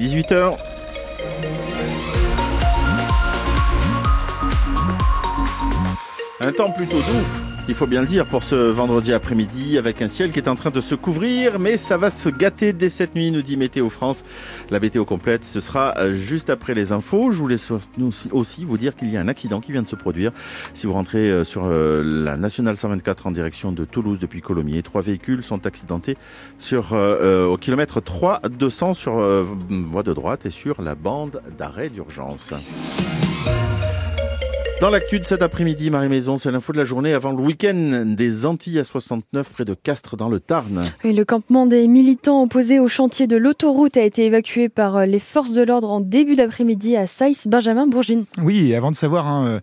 18h. 0.00 0.56
Un 6.40 6.52
temps 6.52 6.70
plutôt 6.72 6.96
doux 6.96 7.49
il 7.68 7.74
faut 7.74 7.86
bien 7.86 8.00
le 8.00 8.06
dire, 8.06 8.26
pour 8.26 8.42
ce 8.42 8.54
vendredi 8.54 9.12
après-midi, 9.12 9.78
avec 9.78 10.02
un 10.02 10.08
ciel 10.08 10.32
qui 10.32 10.38
est 10.38 10.48
en 10.48 10.56
train 10.56 10.70
de 10.70 10.80
se 10.80 10.94
couvrir, 10.94 11.58
mais 11.58 11.76
ça 11.76 11.96
va 11.96 12.10
se 12.10 12.28
gâter 12.28 12.72
dès 12.72 12.88
cette 12.88 13.14
nuit, 13.14 13.30
nous 13.30 13.42
dit 13.42 13.56
Météo 13.56 13.88
France. 13.88 14.24
La 14.70 14.80
météo 14.80 15.04
complète, 15.04 15.44
ce 15.44 15.60
sera 15.60 15.94
euh, 15.98 16.12
juste 16.12 16.50
après 16.50 16.74
les 16.74 16.92
infos. 16.92 17.30
Je 17.32 17.38
voulais 17.38 17.56
aussi 18.32 18.64
vous 18.64 18.78
dire 18.78 18.96
qu'il 18.96 19.10
y 19.10 19.16
a 19.16 19.20
un 19.20 19.28
accident 19.28 19.60
qui 19.60 19.72
vient 19.72 19.82
de 19.82 19.88
se 19.88 19.96
produire. 19.96 20.32
Si 20.74 20.86
vous 20.86 20.92
rentrez 20.92 21.30
euh, 21.30 21.44
sur 21.44 21.64
euh, 21.66 22.02
la 22.04 22.36
Nationale 22.36 22.76
124 22.76 23.26
en 23.26 23.30
direction 23.30 23.72
de 23.72 23.84
Toulouse 23.84 24.18
depuis 24.20 24.40
Colomiers, 24.40 24.82
trois 24.82 25.02
véhicules 25.02 25.42
sont 25.42 25.66
accidentés 25.66 26.16
sur, 26.58 26.92
au 26.92 27.56
kilomètre 27.56 28.00
3 28.00 28.40
200 28.48 28.94
sur 28.94 29.12
voie 29.68 30.02
de 30.02 30.12
droite 30.12 30.46
et 30.46 30.50
sur 30.50 30.82
la 30.82 30.94
bande 30.94 31.42
d'arrêt 31.56 31.88
d'urgence. 31.88 32.52
Dans 34.80 34.88
l'actu 34.88 35.20
de 35.20 35.26
cet 35.26 35.42
après-midi, 35.42 35.90
Marie 35.90 36.08
Maison, 36.08 36.38
c'est 36.38 36.50
l'info 36.50 36.72
de 36.72 36.78
la 36.78 36.84
journée 36.84 37.12
avant 37.12 37.32
le 37.32 37.42
week-end 37.42 38.04
des 38.06 38.46
Antilles 38.46 38.78
à 38.78 38.84
69 38.84 39.52
près 39.52 39.66
de 39.66 39.74
Castres 39.74 40.16
dans 40.16 40.30
le 40.30 40.40
Tarn. 40.40 40.80
Et 41.04 41.12
le 41.12 41.26
campement 41.26 41.66
des 41.66 41.86
militants 41.86 42.42
opposés 42.42 42.80
au 42.80 42.88
chantier 42.88 43.26
de 43.26 43.36
l'autoroute 43.36 43.98
a 43.98 44.02
été 44.02 44.24
évacué 44.24 44.70
par 44.70 44.96
euh, 44.96 45.04
les 45.04 45.18
forces 45.18 45.52
de 45.52 45.62
l'ordre 45.62 45.90
en 45.90 46.00
début 46.00 46.34
d'après-midi 46.34 46.96
à 46.96 47.06
Saïs, 47.06 47.46
Benjamin 47.46 47.86
Bourgine. 47.86 48.24
Oui, 48.42 48.74
avant 48.74 48.90
de 48.90 48.96
savoir 48.96 49.26
hein, 49.26 49.60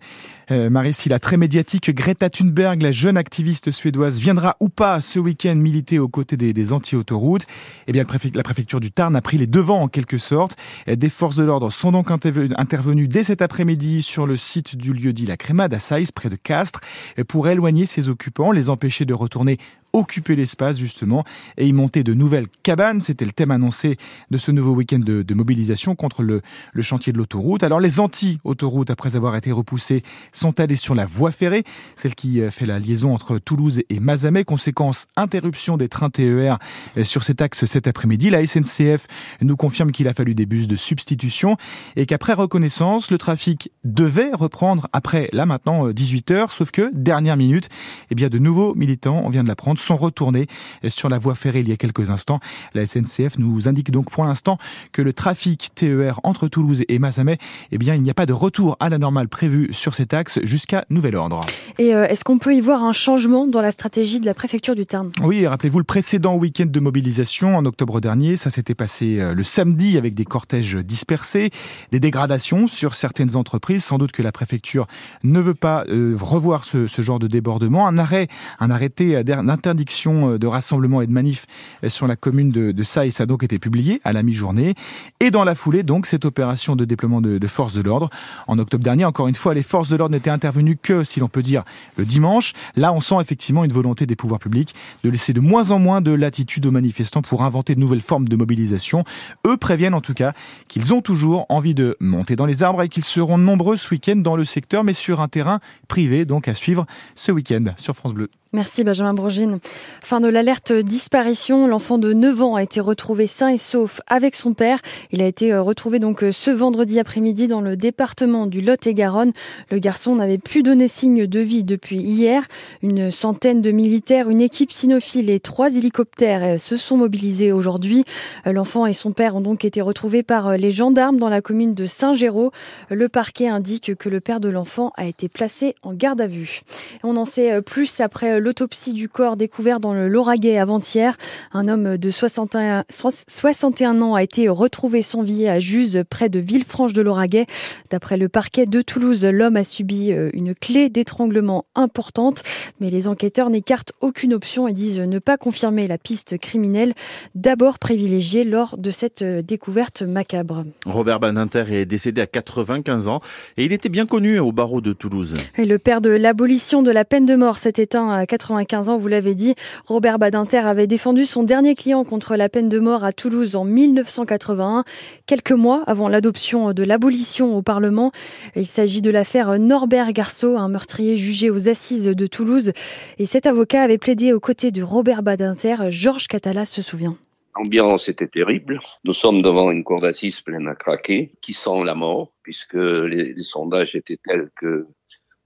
euh, 0.50 0.70
Marie, 0.70 0.94
si 0.94 1.08
la 1.08 1.18
très 1.18 1.36
médiatique 1.36 1.94
Greta 1.94 2.30
Thunberg, 2.30 2.80
la 2.82 2.90
jeune 2.90 3.16
activiste 3.16 3.70
suédoise, 3.70 4.18
viendra 4.18 4.56
ou 4.60 4.68
pas 4.68 5.00
ce 5.00 5.18
week-end 5.18 5.54
militer 5.54 5.98
aux 5.98 6.08
côtés 6.08 6.36
des, 6.36 6.72
anti-autoroutes, 6.72 7.46
eh 7.86 7.92
bien, 7.92 8.04
la 8.34 8.42
préfecture 8.42 8.80
du 8.80 8.90
Tarn 8.90 9.14
a 9.16 9.20
pris 9.20 9.38
les 9.38 9.46
devants 9.46 9.82
en 9.82 9.88
quelque 9.88 10.18
sorte. 10.18 10.56
Des 10.86 11.10
forces 11.10 11.36
de 11.36 11.44
l'ordre 11.44 11.70
sont 11.70 11.92
donc 11.92 12.10
intervenues 12.10 13.08
dès 13.08 13.24
cet 13.24 13.42
après-midi 13.42 14.02
sur 14.02 14.26
le 14.26 14.36
site 14.36 14.76
du 14.76 14.92
lieu 14.92 15.12
dit 15.12 15.26
La 15.26 15.36
Crémade 15.36 15.74
à 15.74 15.78
Saïs, 15.78 16.12
près 16.12 16.28
de 16.28 16.36
Castres, 16.36 16.80
pour 17.28 17.48
éloigner 17.48 17.86
ses 17.86 18.08
occupants, 18.08 18.52
les 18.52 18.70
empêcher 18.70 19.04
de 19.04 19.14
retourner 19.14 19.58
occuper 19.92 20.36
l'espace 20.36 20.78
justement 20.78 21.24
et 21.56 21.66
y 21.66 21.72
monter 21.72 22.04
de 22.04 22.14
nouvelles 22.14 22.46
cabanes. 22.62 23.00
C'était 23.00 23.24
le 23.24 23.32
thème 23.32 23.50
annoncé 23.50 23.96
de 24.30 24.38
ce 24.38 24.50
nouveau 24.50 24.72
week-end 24.72 24.98
de, 24.98 25.34
mobilisation 25.34 25.94
contre 25.94 26.22
le, 26.22 26.42
chantier 26.80 27.12
de 27.12 27.18
l'autoroute. 27.18 27.62
Alors 27.62 27.80
les 27.80 28.00
anti-autoroutes, 28.00 28.90
après 28.90 29.16
avoir 29.16 29.36
été 29.36 29.52
repoussés, 29.52 30.02
sont 30.32 30.58
allés 30.60 30.76
sur 30.76 30.94
la 30.94 31.06
voie 31.06 31.30
ferrée, 31.30 31.64
celle 31.96 32.14
qui 32.14 32.40
euh, 32.40 32.50
fait 32.50 32.66
la 32.66 32.78
liaison 32.78 33.14
entre 33.14 33.38
Toulouse 33.38 33.82
et 33.88 34.00
Mazamet. 34.00 34.44
Conséquence, 34.44 35.06
interruption 35.16 35.76
des 35.76 35.88
trains 35.88 36.10
TER 36.10 36.58
euh, 36.96 37.04
sur 37.04 37.22
cet 37.22 37.40
axe 37.40 37.64
cet 37.64 37.86
après-midi. 37.86 38.30
La 38.30 38.44
SNCF 38.44 39.06
nous 39.42 39.56
confirme 39.56 39.92
qu'il 39.92 40.08
a 40.08 40.14
fallu 40.14 40.34
des 40.34 40.46
bus 40.46 40.68
de 40.68 40.76
substitution 40.76 41.56
et 41.96 42.06
qu'après 42.06 42.32
reconnaissance, 42.32 43.10
le 43.10 43.18
trafic 43.18 43.70
devait 43.84 44.32
reprendre 44.32 44.88
après, 44.92 45.28
là 45.32 45.46
maintenant, 45.46 45.88
18 45.88 46.30
euh. 46.30 46.46
Sauf 46.48 46.70
que, 46.70 46.90
dernière 46.94 47.36
minute, 47.36 47.68
eh 48.10 48.14
bien, 48.14 48.28
de 48.28 48.38
nouveaux 48.38 48.74
militants, 48.74 49.22
on 49.24 49.28
vient 49.28 49.42
de 49.42 49.48
l'apprendre, 49.48 49.77
sont 49.78 49.96
retournés 49.96 50.46
sur 50.88 51.08
la 51.08 51.18
voie 51.18 51.34
ferrée 51.34 51.60
il 51.60 51.68
y 51.68 51.72
a 51.72 51.76
quelques 51.76 52.10
instants. 52.10 52.40
La 52.74 52.86
SNCF 52.86 53.38
nous 53.38 53.68
indique 53.68 53.90
donc 53.90 54.10
pour 54.10 54.24
l'instant 54.24 54.58
que 54.92 55.02
le 55.02 55.12
trafic 55.12 55.70
TER 55.74 56.20
entre 56.22 56.48
Toulouse 56.48 56.82
et 56.88 56.98
Mazamet, 56.98 57.38
eh 57.72 57.78
bien, 57.78 57.94
il 57.94 58.02
n'y 58.02 58.10
a 58.10 58.14
pas 58.14 58.26
de 58.26 58.32
retour 58.32 58.76
à 58.80 58.88
la 58.88 58.98
normale 58.98 59.28
prévu 59.28 59.68
sur 59.72 59.94
cet 59.94 60.14
axe 60.14 60.38
jusqu'à 60.42 60.84
nouvel 60.90 61.16
ordre. 61.16 61.40
Et 61.78 61.94
euh, 61.94 62.06
est-ce 62.06 62.24
qu'on 62.24 62.38
peut 62.38 62.54
y 62.54 62.60
voir 62.60 62.84
un 62.84 62.92
changement 62.92 63.46
dans 63.46 63.62
la 63.62 63.72
stratégie 63.72 64.20
de 64.20 64.26
la 64.26 64.34
préfecture 64.34 64.74
du 64.74 64.86
Tarn? 64.86 65.10
Oui, 65.22 65.46
rappelez-vous 65.46 65.78
le 65.78 65.84
précédent 65.84 66.36
week-end 66.36 66.66
de 66.66 66.80
mobilisation 66.80 67.56
en 67.56 67.64
octobre 67.64 68.00
dernier, 68.00 68.36
ça 68.36 68.50
s'était 68.50 68.74
passé 68.74 69.18
euh, 69.20 69.34
le 69.34 69.42
samedi 69.42 69.96
avec 69.96 70.14
des 70.14 70.24
cortèges 70.24 70.76
dispersés, 70.76 71.50
des 71.92 72.00
dégradations 72.00 72.66
sur 72.66 72.94
certaines 72.94 73.36
entreprises. 73.36 73.84
Sans 73.84 73.98
doute 73.98 74.12
que 74.12 74.22
la 74.22 74.32
préfecture 74.32 74.86
ne 75.22 75.40
veut 75.40 75.54
pas 75.54 75.84
euh, 75.88 76.16
revoir 76.20 76.64
ce, 76.64 76.86
ce, 76.86 77.02
genre 77.02 77.18
de 77.18 77.26
débordement. 77.26 77.86
Un 77.86 77.98
arrêt, 77.98 78.28
un 78.60 78.70
arrêté 78.70 79.22
d'interdiction 79.24 79.67
interdiction 79.68 80.32
euh, 80.32 80.38
de 80.38 80.46
rassemblement 80.46 81.02
et 81.02 81.06
de 81.06 81.12
manif 81.12 81.46
euh, 81.84 81.88
sur 81.88 82.06
la 82.06 82.16
commune 82.16 82.50
de, 82.50 82.82
Saïs 82.82 83.20
a 83.20 83.26
donc 83.26 83.42
été 83.42 83.58
publié 83.58 84.00
à 84.04 84.12
la 84.12 84.22
mi-journée. 84.22 84.74
Et 85.20 85.30
dans 85.30 85.44
la 85.44 85.54
foulée, 85.54 85.82
donc, 85.82 86.06
cette 86.06 86.24
opération 86.24 86.74
de 86.74 86.84
déploiement 86.84 87.20
de, 87.20 87.38
de 87.38 87.46
forces 87.46 87.74
de 87.74 87.82
l'ordre. 87.82 88.08
En 88.46 88.58
octobre 88.58 88.82
dernier, 88.82 89.04
encore 89.04 89.28
une 89.28 89.34
fois, 89.34 89.52
les 89.52 89.62
forces 89.62 89.90
de 89.90 89.96
l'ordre 89.96 90.14
n'étaient 90.14 90.30
intervenues 90.30 90.76
que, 90.80 91.04
si 91.04 91.20
l'on 91.20 91.28
peut 91.28 91.42
dire, 91.42 91.64
le 91.96 92.04
dimanche. 92.04 92.54
Là, 92.76 92.92
on 92.92 93.00
sent 93.00 93.16
effectivement 93.20 93.64
une 93.64 93.72
volonté 93.72 94.06
des 94.06 94.16
pouvoirs 94.16 94.40
publics 94.40 94.74
de 95.04 95.10
laisser 95.10 95.32
de 95.32 95.40
moins 95.40 95.70
en 95.70 95.78
moins 95.78 96.00
de 96.00 96.12
latitude 96.12 96.64
aux 96.66 96.70
manifestants 96.70 97.22
pour 97.22 97.42
inventer 97.42 97.74
de 97.74 97.80
nouvelles 97.80 98.00
formes 98.00 98.28
de 98.28 98.36
mobilisation. 98.36 99.04
Eux 99.46 99.56
préviennent 99.56 99.94
en 99.94 100.00
tout 100.00 100.14
cas 100.14 100.32
qu'ils 100.68 100.94
ont 100.94 101.02
toujours 101.02 101.46
envie 101.48 101.74
de 101.74 101.96
monter 102.00 102.36
dans 102.36 102.46
les 102.46 102.62
arbres 102.62 102.82
et 102.82 102.88
qu'ils 102.88 103.04
seront 103.04 103.38
nombreux 103.38 103.76
ce 103.76 103.90
week-end 103.90 104.16
dans 104.16 104.36
le 104.36 104.44
secteur, 104.44 104.84
mais 104.84 104.92
sur 104.92 105.20
un 105.20 105.28
terrain 105.28 105.60
privé, 105.88 106.24
donc 106.24 106.48
à 106.48 106.54
suivre 106.54 106.86
ce 107.14 107.32
week-end 107.32 107.64
sur 107.76 107.94
France 107.94 108.14
Bleu. 108.14 108.30
Merci 108.54 108.82
Benjamin 108.82 109.12
Bourgine. 109.12 109.58
Fin 110.02 110.22
de 110.22 110.28
l'alerte 110.28 110.72
disparition. 110.72 111.66
L'enfant 111.66 111.98
de 111.98 112.14
9 112.14 112.42
ans 112.42 112.54
a 112.54 112.62
été 112.62 112.80
retrouvé 112.80 113.26
sain 113.26 113.48
et 113.48 113.58
sauf 113.58 114.00
avec 114.06 114.34
son 114.34 114.54
père. 114.54 114.80
Il 115.12 115.20
a 115.20 115.26
été 115.26 115.52
euh, 115.52 115.60
retrouvé 115.60 115.98
donc 115.98 116.24
euh, 116.24 116.32
ce 116.32 116.50
vendredi 116.50 116.98
après-midi 116.98 117.46
dans 117.46 117.60
le 117.60 117.76
département 117.76 118.46
du 118.46 118.62
Lot-et-Garonne. 118.62 119.32
Le 119.70 119.78
garçon 119.78 120.16
n'avait 120.16 120.38
plus 120.38 120.62
donné 120.62 120.88
signe 120.88 121.26
de 121.26 121.40
vie 121.40 121.62
depuis 121.62 121.98
hier. 121.98 122.46
Une 122.82 123.10
centaine 123.10 123.60
de 123.60 123.70
militaires, 123.70 124.30
une 124.30 124.40
équipe 124.40 124.72
cynophile 124.72 125.28
et 125.28 125.40
trois 125.40 125.68
hélicoptères 125.68 126.54
euh, 126.54 126.56
se 126.56 126.78
sont 126.78 126.96
mobilisés 126.96 127.52
aujourd'hui. 127.52 128.06
L'enfant 128.46 128.86
et 128.86 128.94
son 128.94 129.12
père 129.12 129.36
ont 129.36 129.42
donc 129.42 129.66
été 129.66 129.82
retrouvés 129.82 130.22
par 130.22 130.56
les 130.56 130.70
gendarmes 130.70 131.18
dans 131.18 131.28
la 131.28 131.42
commune 131.42 131.74
de 131.74 131.84
Saint-Géraud. 131.84 132.52
Le 132.88 133.10
parquet 133.10 133.48
indique 133.48 133.94
que 133.96 134.08
le 134.08 134.20
père 134.20 134.40
de 134.40 134.48
l'enfant 134.48 134.90
a 134.96 135.04
été 135.04 135.28
placé 135.28 135.74
en 135.82 135.92
garde 135.92 136.22
à 136.22 136.26
vue. 136.26 136.62
On 137.04 137.18
en 137.18 137.26
sait 137.26 137.60
plus 137.60 138.00
après 138.00 138.37
l'autopsie 138.38 138.92
du 138.92 139.08
corps 139.08 139.36
découvert 139.36 139.80
dans 139.80 139.94
le 139.94 140.08
Lauragais 140.08 140.58
avant-hier. 140.58 141.16
Un 141.52 141.68
homme 141.68 141.96
de 141.96 142.10
61, 142.10 142.84
61 142.90 144.02
ans 144.02 144.14
a 144.14 144.22
été 144.22 144.48
retrouvé 144.48 145.02
sans 145.02 145.22
vie 145.22 145.48
à 145.48 145.60
Juse, 145.60 146.02
près 146.08 146.28
de 146.28 146.38
Villefranche 146.38 146.92
de 146.92 147.02
Lauragais. 147.02 147.46
D'après 147.90 148.16
le 148.16 148.28
parquet 148.28 148.66
de 148.66 148.82
Toulouse, 148.82 149.24
l'homme 149.24 149.56
a 149.56 149.64
subi 149.64 150.12
euh, 150.12 150.30
une 150.32 150.54
clé 150.54 150.88
d'étranglement 150.88 151.66
importante, 151.74 152.42
mais 152.80 152.90
les 152.90 153.08
enquêteurs 153.08 153.50
n'écartent 153.50 153.92
aucune 154.00 154.34
option 154.34 154.68
et 154.68 154.72
disent 154.72 155.00
ne 155.00 155.18
pas 155.18 155.36
confirmer 155.36 155.86
la 155.86 155.98
piste 155.98 156.38
criminelle, 156.38 156.94
d'abord 157.34 157.78
privilégiée 157.78 158.44
lors 158.44 158.76
de 158.78 158.90
cette 158.90 159.22
euh, 159.22 159.42
découverte 159.42 160.02
macabre. 160.02 160.64
Robert 160.86 161.20
Badinter 161.20 161.64
est 161.70 161.86
décédé 161.86 162.20
à 162.20 162.26
95 162.26 163.08
ans 163.08 163.20
et 163.56 163.64
il 163.64 163.72
était 163.72 163.88
bien 163.88 164.06
connu 164.06 164.38
au 164.38 164.52
barreau 164.52 164.80
de 164.80 164.92
Toulouse. 164.92 165.34
Et 165.56 165.64
le 165.64 165.78
père 165.78 166.00
de 166.00 166.10
l'abolition 166.10 166.82
de 166.82 166.90
la 166.90 167.04
peine 167.04 167.26
de 167.26 167.34
mort 167.34 167.58
s'est 167.58 167.74
éteint 167.76 168.10
à 168.10 168.26
95 168.28 168.88
ans, 168.88 168.96
vous 168.96 169.08
l'avez 169.08 169.34
dit. 169.34 169.56
Robert 169.86 170.20
Badinter 170.20 170.58
avait 170.58 170.86
défendu 170.86 171.24
son 171.24 171.42
dernier 171.42 171.74
client 171.74 172.04
contre 172.04 172.36
la 172.36 172.48
peine 172.48 172.68
de 172.68 172.78
mort 172.78 173.02
à 173.04 173.12
Toulouse 173.12 173.56
en 173.56 173.64
1981, 173.64 174.84
quelques 175.26 175.50
mois 175.50 175.82
avant 175.88 176.08
l'adoption 176.08 176.72
de 176.72 176.84
l'abolition 176.84 177.56
au 177.56 177.62
Parlement. 177.62 178.12
Il 178.54 178.66
s'agit 178.66 179.02
de 179.02 179.10
l'affaire 179.10 179.58
Norbert 179.58 180.12
Garceau, 180.12 180.56
un 180.56 180.68
meurtrier 180.68 181.16
jugé 181.16 181.50
aux 181.50 181.68
assises 181.68 182.06
de 182.06 182.26
Toulouse. 182.26 182.72
Et 183.18 183.26
cet 183.26 183.46
avocat 183.46 183.82
avait 183.82 183.98
plaidé 183.98 184.32
aux 184.32 184.40
côtés 184.40 184.70
de 184.70 184.82
Robert 184.82 185.22
Badinter. 185.22 185.90
Georges 185.90 186.28
Catala 186.28 186.66
se 186.66 186.82
souvient. 186.82 187.16
L'ambiance 187.56 188.08
était 188.08 188.28
terrible. 188.28 188.78
Nous 189.04 189.14
sommes 189.14 189.42
devant 189.42 189.70
une 189.72 189.82
cour 189.82 190.00
d'assises 190.00 190.40
pleine 190.42 190.68
à 190.68 190.76
craquer, 190.76 191.32
qui 191.42 191.54
sent 191.54 191.82
la 191.84 191.94
mort, 191.94 192.32
puisque 192.42 192.74
les, 192.74 193.32
les 193.32 193.42
sondages 193.42 193.96
étaient 193.96 194.18
tels 194.22 194.50
que 194.60 194.86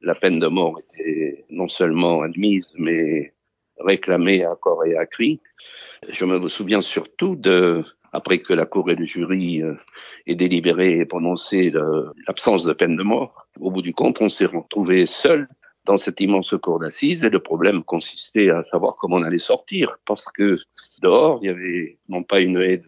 la 0.02 0.14
peine 0.14 0.38
de 0.38 0.46
mort 0.46 0.78
était 0.80 1.44
non 1.50 1.68
seulement 1.68 2.22
admise, 2.22 2.66
mais 2.76 3.32
réclamée 3.78 4.44
à 4.44 4.56
corps 4.60 4.84
et 4.84 4.96
à 4.96 5.06
cri. 5.06 5.40
Je 6.08 6.24
me 6.24 6.48
souviens 6.48 6.80
surtout 6.80 7.36
de, 7.36 7.82
après 8.12 8.38
que 8.38 8.52
la 8.52 8.66
Cour 8.66 8.90
et 8.90 8.94
le 8.94 9.04
jury 9.04 9.62
euh, 9.62 9.74
aient 10.26 10.34
délibéré 10.34 10.98
et 10.98 11.04
prononcé 11.04 11.72
l'absence 12.26 12.64
de 12.64 12.72
peine 12.72 12.96
de 12.96 13.02
mort, 13.02 13.46
au 13.60 13.70
bout 13.70 13.82
du 13.82 13.94
compte, 13.94 14.20
on 14.20 14.28
s'est 14.28 14.46
retrouvé 14.46 15.06
seul 15.06 15.48
dans 15.84 15.96
cette 15.96 16.20
immense 16.20 16.54
cour 16.62 16.78
d'assises 16.78 17.24
et 17.24 17.30
le 17.30 17.40
problème 17.40 17.82
consistait 17.82 18.50
à 18.50 18.62
savoir 18.64 18.94
comment 18.96 19.16
on 19.16 19.22
allait 19.22 19.38
sortir 19.38 19.98
parce 20.06 20.30
que 20.30 20.56
dehors, 21.02 21.40
il 21.42 21.46
y 21.46 21.50
avait 21.50 21.98
non 22.08 22.22
pas 22.22 22.38
une 22.40 22.60
haie 22.60 22.80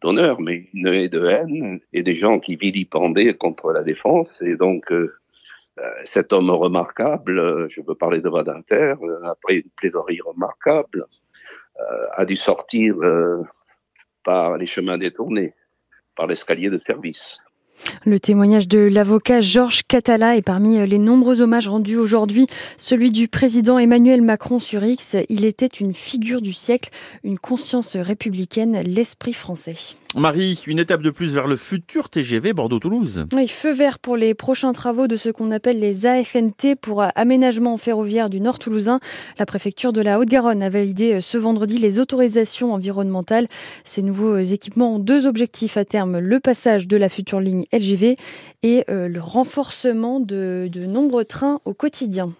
d'honneur, 0.00 0.40
mais 0.40 0.68
une 0.72 0.86
haie 0.86 1.08
de 1.08 1.26
haine 1.26 1.80
et 1.92 2.04
des 2.04 2.14
gens 2.14 2.38
qui 2.38 2.54
vilipendaient 2.54 3.34
contre 3.34 3.72
la 3.72 3.82
défense 3.82 4.28
et 4.40 4.54
donc 4.54 4.92
euh, 4.92 5.12
cet 6.04 6.32
homme 6.32 6.50
remarquable, 6.50 7.38
euh, 7.38 7.68
je 7.70 7.80
veux 7.86 7.94
parler 7.94 8.20
de 8.20 8.28
Vadinter, 8.28 8.94
euh, 9.02 9.24
après 9.24 9.56
une 9.56 9.70
plaidoirie 9.76 10.20
remarquable, 10.20 11.06
a 12.12 12.26
dû 12.26 12.36
sortir 12.36 12.94
par 14.22 14.58
les 14.58 14.66
chemins 14.66 14.98
détournés, 14.98 15.54
par 16.14 16.26
l'escalier 16.26 16.68
de 16.68 16.78
service. 16.86 17.38
Le 18.04 18.20
témoignage 18.20 18.68
de 18.68 18.80
l'avocat 18.80 19.40
Georges 19.40 19.82
Catala 19.88 20.36
est 20.36 20.42
parmi 20.42 20.86
les 20.86 20.98
nombreux 20.98 21.40
hommages 21.40 21.68
rendus 21.68 21.96
aujourd'hui, 21.96 22.48
celui 22.76 23.10
du 23.10 23.28
président 23.28 23.78
Emmanuel 23.78 24.20
Macron 24.20 24.58
sur 24.58 24.84
X. 24.84 25.16
Il 25.30 25.46
était 25.46 25.66
une 25.66 25.94
figure 25.94 26.42
du 26.42 26.52
siècle, 26.52 26.90
une 27.24 27.38
conscience 27.38 27.96
républicaine, 27.96 28.82
l'esprit 28.82 29.32
français. 29.32 29.96
Marie, 30.16 30.60
une 30.66 30.80
étape 30.80 31.02
de 31.02 31.10
plus 31.10 31.34
vers 31.34 31.46
le 31.46 31.56
futur 31.56 32.08
TGV 32.08 32.52
Bordeaux-Toulouse. 32.52 33.26
Oui, 33.32 33.46
feu 33.46 33.72
vert 33.72 34.00
pour 34.00 34.16
les 34.16 34.34
prochains 34.34 34.72
travaux 34.72 35.06
de 35.06 35.14
ce 35.14 35.28
qu'on 35.28 35.52
appelle 35.52 35.78
les 35.78 36.04
AFNT 36.04 36.74
pour 36.80 37.04
aménagement 37.14 37.76
ferroviaire 37.76 38.28
du 38.28 38.40
Nord 38.40 38.58
toulousain. 38.58 38.98
La 39.38 39.46
préfecture 39.46 39.92
de 39.92 40.02
la 40.02 40.18
Haute-Garonne 40.18 40.64
a 40.64 40.68
validé 40.68 41.14
euh, 41.14 41.20
ce 41.20 41.38
vendredi 41.38 41.78
les 41.78 42.00
autorisations 42.00 42.74
environnementales. 42.74 43.46
Ces 43.84 44.02
nouveaux 44.02 44.38
équipements 44.38 44.96
ont 44.96 44.98
deux 44.98 45.26
objectifs 45.26 45.76
à 45.76 45.84
terme, 45.84 46.18
le 46.18 46.40
passage 46.40 46.88
de 46.88 46.96
la 46.96 47.08
future 47.08 47.40
ligne 47.40 47.66
LGV 47.72 48.16
et 48.64 48.84
euh, 48.90 49.06
le 49.06 49.20
renforcement 49.20 50.18
de, 50.18 50.68
de 50.72 50.86
nombreux 50.86 51.24
trains 51.24 51.60
au 51.64 51.72
quotidien. 51.72 52.32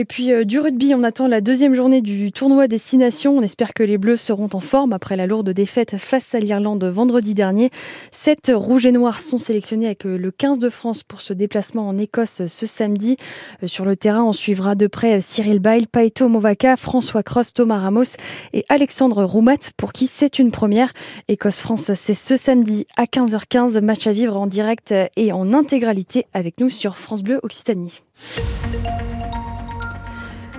Et 0.00 0.04
puis 0.04 0.32
euh, 0.32 0.44
du 0.44 0.60
rugby, 0.60 0.94
on 0.94 1.02
attend 1.02 1.26
la 1.26 1.40
deuxième 1.40 1.74
journée 1.74 2.00
du 2.02 2.30
tournoi 2.30 2.68
Destination. 2.68 3.36
On 3.36 3.42
espère 3.42 3.74
que 3.74 3.82
les 3.82 3.98
Bleus 3.98 4.16
seront 4.16 4.48
en 4.52 4.60
forme 4.60 4.92
après 4.92 5.16
la 5.16 5.26
lourde 5.26 5.50
défaite 5.50 5.96
face 5.96 6.36
à 6.36 6.38
l'Irlande 6.38 6.84
vendredi 6.84 7.34
dernier. 7.34 7.70
Sept 8.12 8.52
rouges 8.54 8.86
et 8.86 8.92
noirs 8.92 9.18
sont 9.18 9.38
sélectionnés 9.38 9.86
avec 9.86 10.06
euh, 10.06 10.16
le 10.16 10.30
15 10.30 10.60
de 10.60 10.70
France 10.70 11.02
pour 11.02 11.20
ce 11.20 11.32
déplacement 11.32 11.88
en 11.88 11.98
Écosse 11.98 12.46
ce 12.46 12.66
samedi. 12.66 13.16
Euh, 13.64 13.66
sur 13.66 13.84
le 13.84 13.96
terrain, 13.96 14.22
on 14.22 14.32
suivra 14.32 14.76
de 14.76 14.86
près 14.86 15.20
Cyril 15.20 15.58
Bail, 15.58 15.88
Paito 15.88 16.28
Movaca, 16.28 16.76
François 16.76 17.24
Cross, 17.24 17.54
Thomas 17.54 17.78
Ramos 17.78 18.14
et 18.52 18.64
Alexandre 18.68 19.24
Roumat 19.24 19.72
pour 19.76 19.92
qui 19.92 20.06
c'est 20.06 20.38
une 20.38 20.52
première. 20.52 20.92
Écosse-France, 21.26 21.92
c'est 21.94 22.14
ce 22.14 22.36
samedi 22.36 22.86
à 22.96 23.06
15h15. 23.06 23.80
Match 23.80 24.06
à 24.06 24.12
vivre 24.12 24.36
en 24.36 24.46
direct 24.46 24.94
et 25.16 25.32
en 25.32 25.52
intégralité 25.52 26.26
avec 26.34 26.60
nous 26.60 26.70
sur 26.70 26.96
France 26.96 27.24
Bleu 27.24 27.40
Occitanie. 27.42 28.00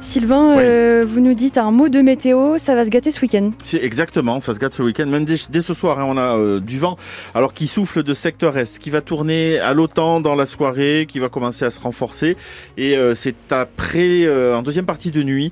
Sylvain, 0.10 0.58
euh, 0.58 1.06
vous 1.08 1.20
nous 1.20 1.36
dites 1.36 1.60
un 1.60 1.70
mot 1.70 1.88
de 1.88 2.02
météo, 2.02 2.58
ça 2.58 2.74
va 2.74 2.84
se 2.84 2.90
gâter 2.90 3.12
ce 3.12 3.22
week-end. 3.22 3.52
C'est 3.64 3.84
exactement, 3.84 4.40
ça 4.40 4.56
se 4.56 4.60
gâte 4.60 4.74
ce 4.74 4.82
week-end. 4.82 5.06
Même 5.06 5.24
dès, 5.24 5.38
ce 5.38 5.74
soir, 5.76 6.00
hein, 6.00 6.06
on 6.08 6.18
a 6.18 6.36
euh, 6.36 6.60
du 6.60 6.80
vent, 6.80 6.98
alors 7.36 7.54
qui 7.54 7.68
souffle 7.68 8.02
de 8.02 8.16
secteur 8.16 8.58
est, 8.58 8.80
qui 8.80 8.90
va 8.90 9.02
tourner 9.02 9.60
à 9.60 9.72
l'automne 9.76 10.24
dans 10.24 10.34
la 10.34 10.48
soirée, 10.48 11.06
qui 11.08 11.20
va 11.20 11.30
commencer 11.30 11.64
à 11.64 11.70
se 11.70 11.80
renforcer. 11.80 12.38
Et 12.76 12.98
euh, 12.98 13.14
c'est 13.14 13.52
après, 13.52 14.28
en 14.52 14.64
deuxième 14.64 14.88
partie 14.88 15.12
de 15.12 15.22
nuit, 15.22 15.52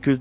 que 0.00 0.18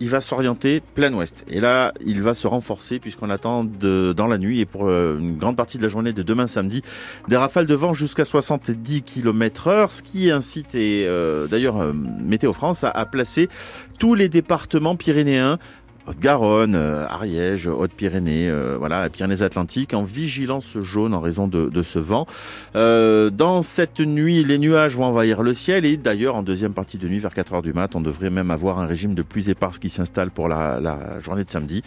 il 0.00 0.08
va 0.08 0.20
s'orienter 0.20 0.80
plein 0.94 1.12
ouest. 1.12 1.44
Et 1.48 1.60
là, 1.60 1.92
il 2.04 2.22
va 2.22 2.34
se 2.34 2.46
renforcer 2.46 2.98
puisqu'on 2.98 3.30
attend 3.30 3.64
dans 3.64 4.26
la 4.26 4.38
nuit 4.38 4.60
et 4.60 4.66
pour 4.66 4.88
euh, 4.88 5.18
une 5.18 5.36
grande 5.36 5.56
partie 5.56 5.78
de 5.78 5.82
la 5.82 5.88
journée 5.88 6.12
de 6.12 6.22
demain 6.22 6.46
samedi, 6.46 6.82
des 7.28 7.36
rafales 7.36 7.66
de 7.66 7.74
vent 7.74 7.92
jusqu'à 7.92 8.24
70 8.24 9.02
km 9.02 9.68
heure, 9.68 9.92
ce 9.92 10.02
qui 10.02 10.30
incite, 10.30 10.74
et 10.74 11.04
euh, 11.06 11.46
d'ailleurs 11.46 11.80
euh, 11.80 11.92
Météo 11.92 12.52
France 12.52 12.84
a 12.84 13.06
placé 13.06 13.48
tous 13.98 14.14
les 14.14 14.28
départements 14.28 14.96
pyrénéens 14.96 15.58
Haute-Garonne, 16.10 16.74
euh, 16.74 17.06
Ariège, 17.08 17.68
Haute-Pyrénées, 17.68 18.50
euh, 18.50 18.74
voilà, 18.76 19.08
Pyrénées-Atlantiques, 19.08 19.94
en 19.94 20.02
vigilance 20.02 20.76
jaune 20.80 21.14
en 21.14 21.20
raison 21.20 21.46
de, 21.46 21.68
de 21.68 21.82
ce 21.84 22.00
vent. 22.00 22.26
Euh, 22.74 23.30
dans 23.30 23.62
cette 23.62 24.00
nuit, 24.00 24.42
les 24.42 24.58
nuages 24.58 24.96
vont 24.96 25.04
envahir 25.04 25.42
le 25.42 25.54
ciel 25.54 25.84
et 25.84 25.96
d'ailleurs, 25.96 26.34
en 26.34 26.42
deuxième 26.42 26.72
partie 26.72 26.98
de 26.98 27.06
nuit, 27.06 27.20
vers 27.20 27.32
4 27.32 27.54
heures 27.54 27.62
du 27.62 27.72
mat, 27.72 27.94
on 27.94 28.00
devrait 28.00 28.30
même 28.30 28.50
avoir 28.50 28.80
un 28.80 28.86
régime 28.86 29.14
de 29.14 29.22
pluie 29.22 29.50
éparse 29.50 29.78
qui 29.78 29.88
s'installe 29.88 30.32
pour 30.32 30.48
la, 30.48 30.80
journée 31.20 31.44
de 31.44 31.50
samedi. 31.50 31.82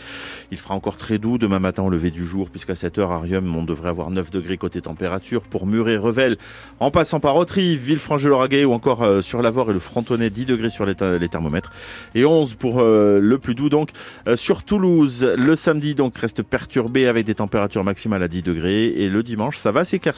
Il 0.52 0.58
fera 0.58 0.74
encore 0.74 0.96
très 0.96 1.18
doux 1.18 1.38
demain 1.38 1.60
matin 1.60 1.84
au 1.84 1.90
lever 1.90 2.10
du 2.10 2.26
jour, 2.26 2.50
puisqu'à 2.50 2.76
7 2.76 3.00
heures, 3.00 3.12
Arium, 3.12 3.54
on 3.54 3.64
devrait 3.64 3.90
avoir 3.90 4.10
9 4.10 4.32
degrés 4.32 4.56
côté 4.56 4.80
température. 4.80 5.42
Pour 5.42 5.68
Muret, 5.68 5.98
Revel, 5.98 6.38
en 6.80 6.92
passant 6.92 7.20
par 7.20 7.36
Autrive, 7.36 7.82
Villefranche-de-Lauragais 7.82 8.64
ou 8.64 8.72
encore 8.72 9.22
sur 9.22 9.42
l'Avor 9.42 9.70
et 9.72 9.74
le 9.74 9.80
Frontonnet, 9.80 10.30
10 10.30 10.46
degrés 10.46 10.70
sur 10.70 10.86
les, 10.86 10.96
thermomètres 10.96 11.74
et 12.16 12.24
11 12.24 12.54
pour 12.54 12.82
le 12.82 13.38
plus 13.38 13.54
doux. 13.54 13.68
Donc, 13.68 13.90
euh, 13.90 14.13
sur 14.36 14.64
Toulouse, 14.64 15.28
le 15.38 15.56
samedi 15.56 15.96
donc 15.96 16.18
reste 16.18 16.44
perturbé 16.44 17.08
avec 17.08 17.26
des 17.26 17.36
températures 17.36 17.84
maximales 17.84 18.24
à 18.24 18.28
10 18.28 18.44
degrés 18.44 18.86
et 18.86 19.10
le 19.10 19.24
dimanche 19.24 19.58
ça 19.58 19.72
va 19.72 19.86
s'éclaircir. 19.86 20.14